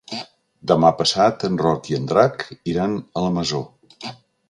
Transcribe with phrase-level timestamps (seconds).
[0.71, 3.65] Demà passat en Roc i en Drac iran a la Masó.